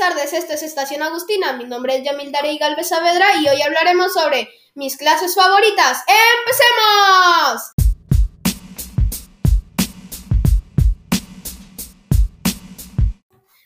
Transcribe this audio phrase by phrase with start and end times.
[0.00, 1.52] tardes, esto es Estación Agustina.
[1.52, 6.02] Mi nombre es Yamil Darey Galvez Saavedra y hoy hablaremos sobre mis clases favoritas.
[6.38, 7.72] ¡Empecemos!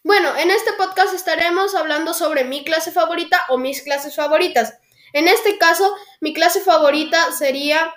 [0.02, 4.74] Bueno, en este podcast estaremos hablando sobre mi clase favorita o mis clases favoritas.
[5.12, 7.94] En este caso, mi clase favorita sería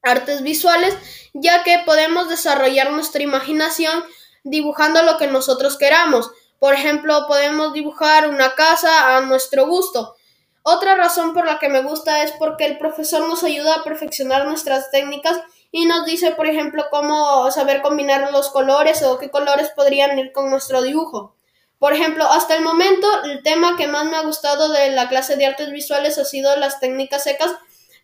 [0.00, 0.96] artes visuales,
[1.32, 4.04] ya que podemos desarrollar nuestra imaginación
[4.44, 6.30] dibujando lo que nosotros queramos.
[6.58, 10.16] Por ejemplo, podemos dibujar una casa a nuestro gusto.
[10.62, 14.46] Otra razón por la que me gusta es porque el profesor nos ayuda a perfeccionar
[14.46, 15.38] nuestras técnicas
[15.70, 20.32] y nos dice, por ejemplo, cómo saber combinar los colores o qué colores podrían ir
[20.32, 21.34] con nuestro dibujo.
[21.78, 25.36] Por ejemplo, hasta el momento, el tema que más me ha gustado de la clase
[25.36, 27.52] de artes visuales ha sido las técnicas secas,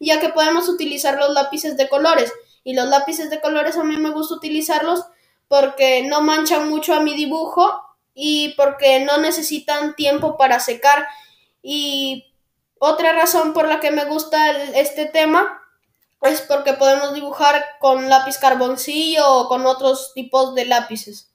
[0.00, 2.30] ya que podemos utilizar los lápices de colores.
[2.62, 5.04] Y los lápices de colores a mí me gusta utilizarlos
[5.48, 7.82] porque no manchan mucho a mi dibujo
[8.14, 11.06] y porque no necesitan tiempo para secar.
[11.62, 12.34] Y
[12.78, 15.62] otra razón por la que me gusta este tema
[16.22, 21.30] es porque podemos dibujar con lápiz carboncillo o con otros tipos de lápices.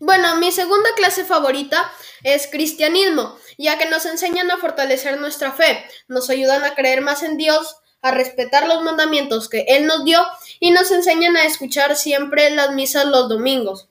[0.00, 1.90] Bueno, mi segunda clase favorita
[2.22, 7.22] es cristianismo, ya que nos enseñan a fortalecer nuestra fe, nos ayudan a creer más
[7.22, 10.24] en Dios, a respetar los mandamientos que Él nos dio
[10.60, 13.88] y nos enseñan a escuchar siempre las misas los domingos.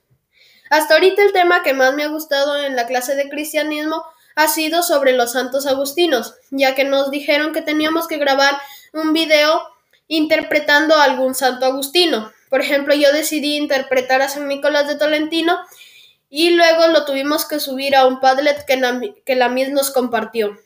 [0.70, 4.04] Hasta ahorita el tema que más me ha gustado en la clase de cristianismo
[4.34, 8.58] ha sido sobre los santos agustinos, ya que nos dijeron que teníamos que grabar
[8.92, 9.62] un video
[10.08, 12.32] interpretando a algún santo agustino.
[12.50, 15.58] Por ejemplo, yo decidí interpretar a San Nicolás de Tolentino
[16.28, 19.90] y luego lo tuvimos que subir a un Padlet que la, que la Miss nos
[19.90, 20.58] compartió.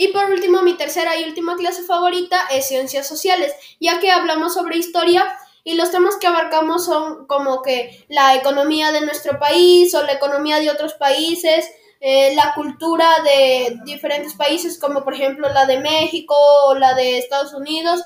[0.00, 4.54] Y por último, mi tercera y última clase favorita es ciencias sociales, ya que hablamos
[4.54, 5.26] sobre historia
[5.64, 10.12] y los temas que abarcamos son como que la economía de nuestro país o la
[10.12, 11.68] economía de otros países,
[12.00, 16.34] eh, la cultura de diferentes países, como por ejemplo la de México
[16.68, 18.00] o la de Estados Unidos.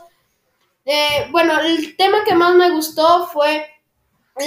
[0.86, 3.66] Eh, bueno, el tema que más me gustó fue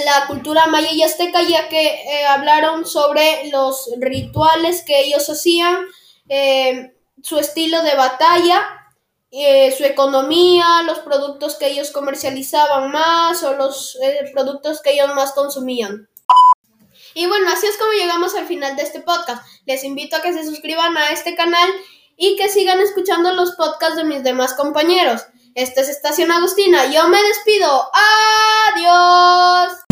[0.04, 5.86] la cultura maya y azteca, ya que eh, hablaron sobre los rituales que ellos hacían
[7.26, 8.64] su estilo de batalla,
[9.32, 15.12] eh, su economía, los productos que ellos comercializaban más o los eh, productos que ellos
[15.12, 16.08] más consumían.
[17.14, 19.44] Y bueno, así es como llegamos al final de este podcast.
[19.64, 21.68] Les invito a que se suscriban a este canal
[22.16, 25.22] y que sigan escuchando los podcasts de mis demás compañeros.
[25.56, 26.92] Esta es Estación Agustina.
[26.92, 27.90] Yo me despido.
[28.72, 29.85] Adiós.